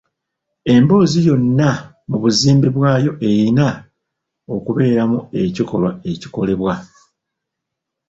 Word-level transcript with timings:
Emboozi 0.73 1.19
yonna 1.27 1.69
mu 2.09 2.17
buzimbe 2.23 2.67
bwayo 2.75 3.11
eyina 3.27 3.67
okubeeramu 4.55 5.17
ekikolwa 5.43 5.91
ekikolebwa. 6.11 6.73